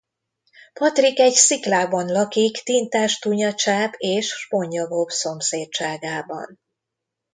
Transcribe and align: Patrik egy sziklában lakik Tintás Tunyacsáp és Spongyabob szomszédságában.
Patrik 0.73 1.19
egy 1.19 1.33
sziklában 1.33 2.05
lakik 2.11 2.57
Tintás 2.63 3.19
Tunyacsáp 3.19 3.93
és 3.97 4.27
Spongyabob 4.29 5.09
szomszédságában. 5.09 6.59